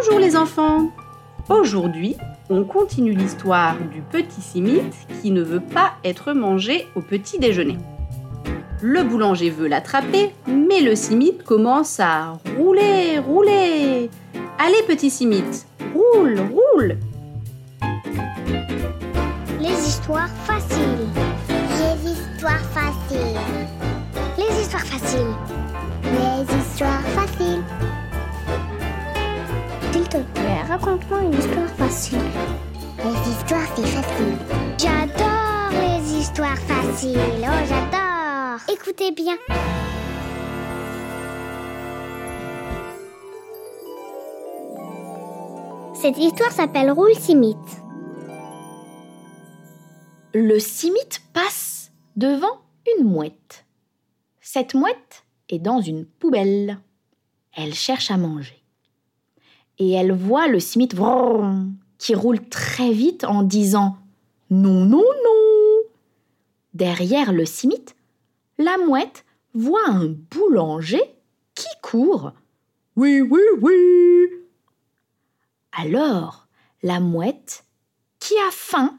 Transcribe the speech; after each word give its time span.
Bonjour 0.00 0.20
les 0.20 0.36
enfants 0.36 0.92
Aujourd'hui, 1.48 2.16
on 2.50 2.62
continue 2.62 3.14
l'histoire 3.14 3.74
du 3.92 4.00
petit 4.00 4.40
Simite 4.40 4.94
qui 5.20 5.32
ne 5.32 5.42
veut 5.42 5.58
pas 5.58 5.94
être 6.04 6.34
mangé 6.34 6.86
au 6.94 7.00
petit 7.00 7.40
déjeuner. 7.40 7.76
Le 8.80 9.02
boulanger 9.02 9.50
veut 9.50 9.66
l'attraper, 9.66 10.32
mais 10.46 10.82
le 10.82 10.94
Simite 10.94 11.42
commence 11.42 11.98
à 11.98 12.38
rouler, 12.56 13.18
rouler. 13.18 14.08
Allez 14.60 14.82
petit 14.86 15.10
Simite, 15.10 15.66
roule, 15.92 16.38
roule 16.52 16.96
Les 19.58 19.88
histoires 19.88 20.30
faciles. 20.44 21.08
Les 21.48 22.12
histoires 22.12 22.64
faciles. 22.72 23.40
Les 24.36 24.62
histoires 24.62 24.86
faciles. 24.86 25.57
Raconte-moi 30.78 31.22
une 31.22 31.34
histoire 31.34 31.68
facile. 31.70 32.18
Les 32.98 33.30
histoires, 33.30 33.66
c'est 33.76 33.86
facile. 33.86 34.36
J'adore 34.78 35.70
les 35.72 36.18
histoires 36.18 36.58
faciles. 36.58 37.18
Oh, 37.42 37.66
j'adore. 37.68 38.60
Écoutez 38.72 39.12
bien. 39.12 39.36
Cette 45.94 46.18
histoire 46.18 46.52
s'appelle 46.52 46.90
Roule 46.90 47.14
Simite. 47.14 47.56
Le 50.34 50.58
simite 50.60 51.22
passe 51.32 51.90
devant 52.16 52.60
une 52.98 53.06
mouette. 53.06 53.66
Cette 54.40 54.74
mouette 54.74 55.24
est 55.48 55.58
dans 55.58 55.80
une 55.80 56.04
poubelle. 56.04 56.78
Elle 57.56 57.74
cherche 57.74 58.10
à 58.10 58.16
manger. 58.16 58.62
Et 59.78 59.92
elle 59.92 60.12
voit 60.12 60.48
le 60.48 60.60
simite 60.60 60.94
qui 61.98 62.14
roule 62.14 62.48
très 62.48 62.92
vite 62.92 63.24
en 63.24 63.42
disant 63.42 63.96
Non, 64.50 64.84
non, 64.84 64.98
non. 64.98 65.82
Derrière 66.74 67.32
le 67.32 67.44
simite, 67.44 67.96
la 68.58 68.76
mouette 68.78 69.24
voit 69.54 69.88
un 69.88 70.14
boulanger 70.30 71.02
qui 71.54 71.68
court. 71.82 72.32
Oui, 72.96 73.20
oui, 73.20 73.40
oui. 73.60 74.28
Alors, 75.72 76.48
la 76.82 77.00
mouette, 77.00 77.64
qui 78.18 78.34
a 78.48 78.50
faim, 78.50 78.98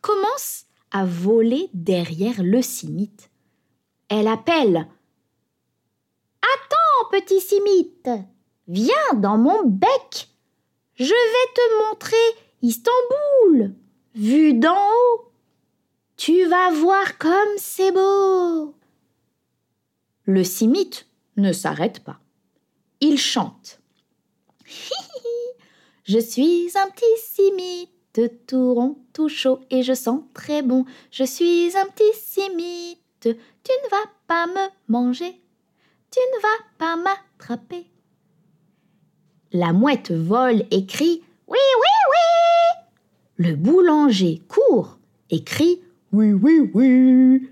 commence 0.00 0.66
à 0.90 1.04
voler 1.04 1.68
derrière 1.74 2.42
le 2.42 2.62
simite. 2.62 3.30
Elle 4.08 4.28
appelle 4.28 4.86
Attends, 6.42 7.10
petit 7.10 7.40
simite, 7.40 8.08
viens 8.68 9.14
dans 9.14 9.38
mon 9.38 9.64
bec. 9.64 10.28
Je 10.94 11.04
vais 11.04 11.54
te 11.54 11.88
montrer 11.88 12.16
Istanbul, 12.62 13.74
vu 14.14 14.54
d'en 14.54 14.76
haut. 14.76 15.32
Tu 16.16 16.46
vas 16.46 16.70
voir 16.70 17.18
comme 17.18 17.58
c'est 17.58 17.92
beau. 17.92 18.74
Le 20.24 20.44
simite 20.44 21.06
ne 21.36 21.52
s'arrête 21.52 22.00
pas. 22.00 22.18
Il 23.00 23.18
chante. 23.18 23.80
Je 26.04 26.18
suis 26.18 26.70
un 26.76 26.90
petit 26.90 27.04
simite, 27.18 28.46
tout 28.46 28.74
rond, 28.74 28.98
tout 29.12 29.28
chaud 29.28 29.60
et 29.70 29.82
je 29.82 29.94
sens 29.94 30.22
très 30.34 30.62
bon. 30.62 30.84
Je 31.10 31.24
suis 31.24 31.76
un 31.76 31.86
petit 31.86 32.18
simite, 32.18 32.98
tu 33.22 33.30
ne 33.32 33.90
vas 33.90 34.10
pas 34.26 34.46
me 34.46 34.68
manger, 34.88 35.40
tu 36.10 36.20
ne 36.20 36.42
vas 36.42 36.64
pas 36.78 36.96
m'attraper. 36.96 37.86
La 39.56 39.72
mouette 39.72 40.10
vole 40.10 40.64
et 40.72 40.84
crie 40.84 41.22
Oui, 41.46 41.58
oui, 41.78 41.88
oui 42.10 42.82
Le 43.36 43.54
boulanger 43.54 44.42
court 44.48 44.98
et 45.30 45.44
crie 45.44 45.80
Oui, 46.10 46.32
oui, 46.32 46.72
oui 46.74 47.48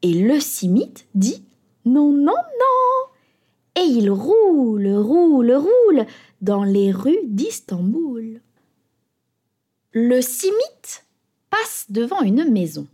Et 0.00 0.14
le 0.22 0.40
simite 0.40 1.06
dit 1.14 1.44
Non, 1.84 2.12
non, 2.12 2.32
non 2.32 3.82
Et 3.82 3.84
il 3.84 4.10
roule, 4.10 4.88
roule, 4.88 5.52
roule 5.52 6.06
dans 6.40 6.64
les 6.64 6.90
rues 6.90 7.26
d'Istanbul. 7.26 8.40
Le 9.92 10.22
simite 10.22 11.04
passe 11.50 11.84
devant 11.90 12.22
une 12.22 12.50
maison. 12.50 12.86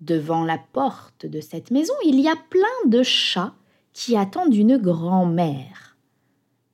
Devant 0.00 0.42
la 0.42 0.58
porte 0.58 1.24
de 1.24 1.40
cette 1.40 1.70
maison, 1.70 1.94
il 2.04 2.18
y 2.18 2.28
a 2.28 2.34
plein 2.50 2.88
de 2.88 3.04
chats 3.04 3.54
qui 3.92 4.16
attendent 4.16 4.56
une 4.56 4.76
grand-mère. 4.76 5.89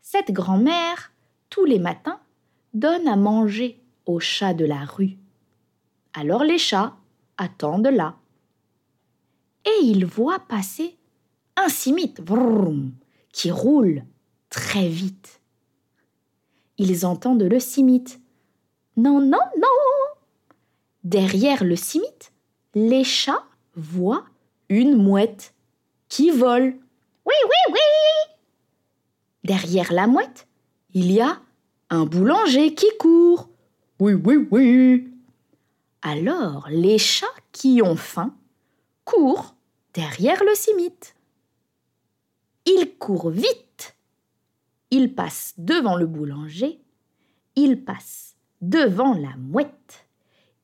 Cette 0.08 0.30
grand-mère, 0.30 1.10
tous 1.50 1.64
les 1.64 1.80
matins, 1.80 2.20
donne 2.74 3.08
à 3.08 3.16
manger 3.16 3.82
aux 4.06 4.20
chats 4.20 4.54
de 4.54 4.64
la 4.64 4.84
rue. 4.84 5.16
Alors 6.14 6.44
les 6.44 6.58
chats 6.58 6.94
attendent 7.38 7.88
là. 7.88 8.14
Et 9.64 9.82
ils 9.82 10.06
voient 10.06 10.38
passer 10.38 10.96
un 11.56 11.68
simite 11.68 12.20
vroom, 12.20 12.92
qui 13.32 13.50
roule 13.50 14.04
très 14.48 14.88
vite. 14.88 15.40
Ils 16.78 17.04
entendent 17.04 17.42
le 17.42 17.58
simite. 17.58 18.20
Non, 18.96 19.20
non, 19.20 19.42
non. 19.58 20.14
Derrière 21.02 21.64
le 21.64 21.74
simite, 21.74 22.32
les 22.76 23.02
chats 23.02 23.44
voient 23.74 24.24
une 24.68 24.94
mouette 24.94 25.52
qui 26.08 26.30
vole. 26.30 26.76
Oui, 27.26 27.34
oui, 27.44 27.72
oui. 27.72 28.15
Derrière 29.46 29.92
la 29.92 30.08
mouette, 30.08 30.48
il 30.92 31.12
y 31.12 31.20
a 31.20 31.40
un 31.90 32.04
boulanger 32.04 32.74
qui 32.74 32.88
court. 32.98 33.48
Oui, 34.00 34.14
oui, 34.14 34.48
oui. 34.50 35.08
Alors 36.02 36.66
les 36.68 36.98
chats 36.98 37.26
qui 37.52 37.80
ont 37.80 37.94
faim 37.94 38.34
courent 39.04 39.54
derrière 39.94 40.42
le 40.42 40.52
simite. 40.56 41.14
Ils 42.64 42.90
courent 42.98 43.30
vite. 43.30 43.94
Ils 44.90 45.14
passent 45.14 45.54
devant 45.58 45.94
le 45.94 46.06
boulanger. 46.06 46.80
Ils 47.54 47.84
passent 47.84 48.34
devant 48.62 49.14
la 49.14 49.36
mouette. 49.36 50.08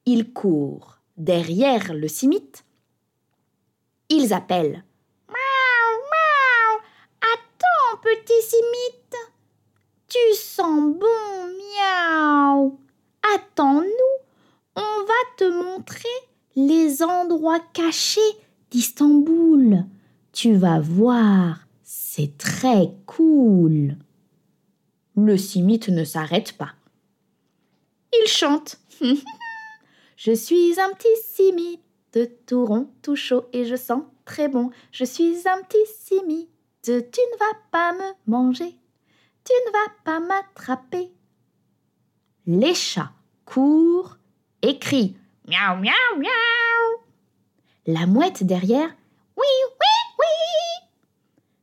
Ils 0.07 0.33
courent 0.33 0.99
derrière 1.17 1.95
le 1.95 2.09
simite. 2.09 2.65
Ils 4.09 4.33
appellent 4.33 4.83
Miaou, 5.29 5.99
miaou, 6.11 6.81
attends, 8.23 8.25
petit 8.25 8.43
simite. 8.43 9.17
Tu 10.09 10.35
sens 10.35 10.95
bon, 10.95 11.49
miaou. 11.59 12.79
Attends-nous, 13.35 14.27
on 14.77 15.05
va 15.05 15.37
te 15.37 15.45
montrer 15.45 16.09
les 16.57 17.03
endroits 17.03 17.61
cachés 17.73 18.21
d'Istanbul. 18.71 19.85
Tu 20.33 20.55
vas 20.55 20.81
voir, 20.81 21.67
c'est 21.83 22.37
très 22.39 22.91
cool. 23.07 23.97
Le 25.17 25.37
simite 25.37 25.89
ne 25.89 26.05
s'arrête 26.05 26.57
pas. 26.57 26.73
Il 28.13 28.29
chante. 28.29 28.79
je 30.17 30.33
suis 30.33 30.81
un 30.81 30.91
petit 30.91 31.23
simite, 31.25 32.47
tout 32.47 32.67
rond, 32.67 32.89
tout 33.03 33.17
chaud 33.17 33.45
et 33.53 33.65
je 33.65 33.77
sens 33.77 34.03
très 34.25 34.49
bon. 34.49 34.71
Je 34.91 35.05
suis 35.05 35.49
un 35.49 35.63
petit 35.63 35.87
simite, 35.99 36.49
tu 36.83 36.91
ne 36.91 37.39
vas 37.39 37.59
pas 37.71 37.93
me 37.93 38.13
manger, 38.27 38.77
tu 39.45 39.53
ne 39.67 39.73
vas 39.73 39.95
pas 40.05 40.21
m'attraper. 40.21 41.13
Les 42.47 42.75
chats 42.75 43.13
courent 43.45 44.19
et 44.63 44.79
crient 44.79 45.17
Miaou, 45.49 45.77
miaou, 45.81 46.19
miaou. 46.19 47.01
La 47.87 48.07
mouette 48.07 48.45
derrière 48.45 48.89
Oui, 49.37 49.47
oui, 49.71 50.17
oui. 50.19 50.89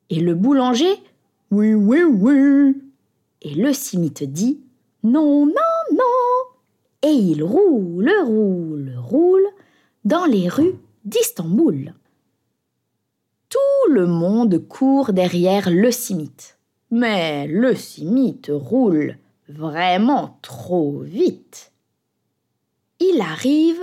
Et 0.09 0.19
le 0.21 0.35
boulanger 0.35 1.01
Oui, 1.51 1.73
oui, 1.73 2.03
oui. 2.03 2.81
Et 3.41 3.55
le 3.55 3.73
simite 3.73 4.23
dit 4.23 4.61
Non, 5.03 5.45
non, 5.45 5.93
non. 5.93 6.57
Et 7.01 7.11
il 7.13 7.43
roule, 7.43 8.11
roule, 8.23 8.93
roule 8.97 9.47
dans 10.05 10.25
les 10.25 10.49
rues 10.49 10.75
d'Istanbul. 11.05 11.93
Le 13.91 14.05
monde 14.05 14.67
court 14.67 15.13
derrière 15.13 15.71
le 15.71 15.89
simite. 15.89 16.59
Mais 16.91 17.47
le 17.47 17.73
simite 17.73 18.51
roule 18.53 19.17
vraiment 19.47 20.37
trop 20.43 20.99
vite. 20.99 21.71
Il 22.99 23.19
arrive 23.19 23.81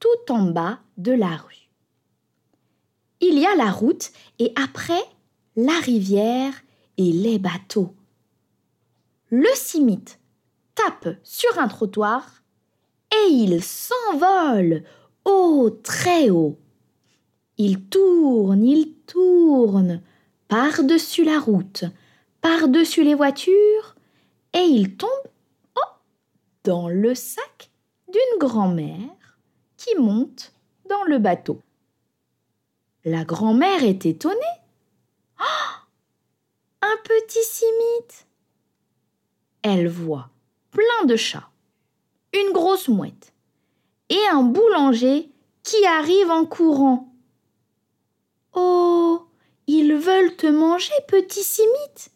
tout 0.00 0.32
en 0.32 0.44
bas 0.44 0.78
de 0.96 1.12
la 1.12 1.36
rue. 1.36 1.68
Il 3.20 3.38
y 3.38 3.44
a 3.44 3.54
la 3.54 3.70
route 3.70 4.12
et 4.38 4.50
après 4.56 5.04
la 5.56 5.78
rivière 5.78 6.54
et 6.96 7.12
les 7.12 7.38
bateaux. 7.38 7.94
Le 9.28 9.50
simite 9.54 10.20
tape 10.74 11.16
sur 11.22 11.58
un 11.58 11.68
trottoir 11.68 12.42
et 13.12 13.30
il 13.30 13.62
s'envole 13.62 14.84
haut, 15.26 15.68
très 15.82 16.30
haut. 16.30 16.58
Il 17.56 17.84
tourne, 17.84 18.64
il 18.64 18.92
tourne 19.06 20.02
par-dessus 20.48 21.24
la 21.24 21.38
route, 21.38 21.84
par-dessus 22.40 23.04
les 23.04 23.14
voitures 23.14 23.94
et 24.52 24.62
il 24.62 24.96
tombe 24.96 25.10
oh, 25.76 25.92
dans 26.64 26.88
le 26.88 27.14
sac 27.14 27.70
d'une 28.08 28.38
grand-mère 28.38 29.38
qui 29.76 29.94
monte 29.96 30.52
dans 30.88 31.04
le 31.04 31.18
bateau. 31.18 31.60
La 33.04 33.24
grand-mère 33.24 33.84
est 33.84 34.06
étonnée. 34.06 34.34
Oh, 35.40 35.74
un 36.82 36.96
petit 37.04 37.42
simite. 37.42 38.26
Elle 39.62 39.88
voit 39.88 40.30
plein 40.70 41.06
de 41.06 41.16
chats, 41.16 41.48
une 42.32 42.52
grosse 42.52 42.88
mouette 42.88 43.32
et 44.08 44.26
un 44.30 44.42
boulanger 44.42 45.30
qui 45.62 45.84
arrive 45.86 46.30
en 46.30 46.44
courant. 46.44 47.13
Oh, 48.54 49.26
ils 49.66 49.94
veulent 49.94 50.36
te 50.36 50.46
manger, 50.46 50.92
petit 51.08 51.42
simite. 51.42 52.10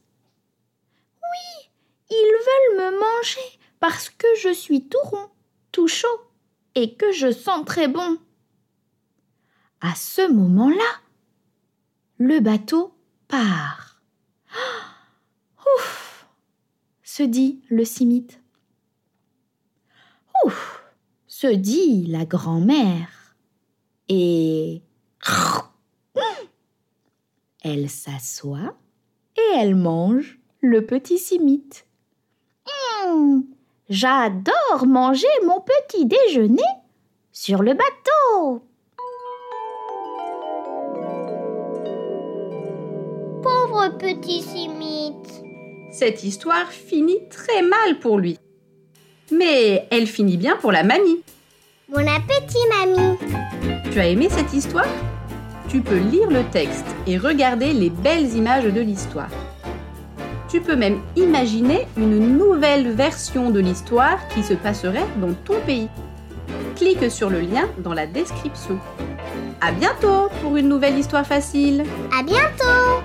Oui, 1.23 1.71
ils 2.11 2.37
veulent 2.47 2.93
me 2.93 3.01
manger 3.01 3.59
parce 3.81 4.09
que 4.11 4.27
je 4.41 4.53
suis 4.53 4.89
tout 4.89 4.99
rond, 5.05 5.29
tout 5.73 5.89
chaud 5.89 6.21
et 6.75 6.95
que 6.95 7.13
je 7.13 7.33
sens 7.33 7.65
très 7.65 7.89
bon. 7.89 8.19
À 9.81 9.95
ce 9.95 10.31
moment-là, 10.31 11.01
le 12.19 12.41
bateau 12.41 12.95
part. 13.29 14.01
Ouf 15.77 16.27
se 17.03 17.23
dit 17.23 17.63
le 17.69 17.85
simite. 17.85 18.41
Ouf 20.45 20.83
se 21.27 21.47
dit 21.47 22.07
la 22.07 22.25
grand-mère. 22.25 23.37
Et 24.09 24.83
elle 27.63 27.89
s'assoit 27.91 28.75
et 29.37 29.57
elle 29.59 29.75
mange 29.75 30.39
le 30.61 30.85
petit 30.85 31.19
simite. 31.19 31.87
Hum, 33.07 33.45
J'adore 33.89 34.87
manger 34.87 35.27
mon 35.47 35.61
petit 35.61 36.05
déjeuner 36.07 36.63
sur 37.33 37.63
le 37.63 37.73
bateau. 37.75 38.63
Pauvre 43.43 43.97
petit 43.99 44.43
simite. 44.43 45.43
Cette 45.91 46.23
histoire 46.25 46.71
finit 46.71 47.29
très 47.31 47.63
mal 47.63 47.99
pour 48.01 48.19
lui. 48.19 48.39
Mais 49.33 49.87
elle 49.91 50.07
finit 50.07 50.37
bien 50.37 50.57
pour 50.57 50.73
la 50.73 50.83
mamie. 50.83 51.23
Bon 51.89 52.07
appétit, 52.07 52.59
mamie. 52.71 53.17
Tu 53.91 53.99
as 53.99 54.09
aimé 54.09 54.29
cette 54.31 54.53
histoire? 54.53 54.87
Tu 55.69 55.83
peux 55.83 55.99
lire 55.99 56.31
le 56.31 56.45
texte 56.45 56.87
et 57.07 57.19
regarder 57.19 57.75
les 57.75 57.91
belles 57.91 58.35
images 58.35 58.65
de 58.65 58.81
l'histoire. 58.81 59.29
Tu 60.49 60.63
peux 60.63 60.77
même 60.77 61.01
imaginer 61.15 61.87
une 61.99 62.39
nouvelle 62.39 62.91
version 62.93 63.51
de 63.51 63.61
l'histoire 63.61 64.17
qui 64.29 64.43
se 64.43 64.55
passerait 64.55 65.07
dans 65.21 65.35
ton 65.45 65.61
pays. 65.67 65.91
Clique 66.75 67.11
sur 67.11 67.29
le 67.29 67.41
lien 67.41 67.69
dans 67.85 67.93
la 67.93 68.07
description. 68.07 68.79
À 69.61 69.73
bientôt 69.73 70.29
pour 70.41 70.57
une 70.57 70.69
nouvelle 70.69 70.99
histoire 70.99 71.27
facile. 71.27 71.85
À 72.19 72.23
bientôt. 72.23 73.03